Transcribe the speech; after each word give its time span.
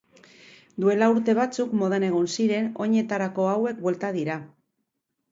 Duela 0.83 1.09
urte 1.15 1.33
batzuk 1.39 1.75
modan 1.81 2.05
egon 2.07 2.25
ziren 2.37 2.69
oinetako 2.85 3.45
hauek 3.51 3.83
bueltan 3.83 4.17
dira. 4.21 4.39